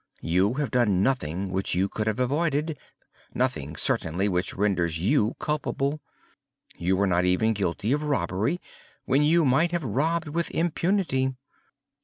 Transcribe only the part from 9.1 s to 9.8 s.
you might